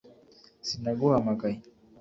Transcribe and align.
sinaguhamagaye 0.67 1.59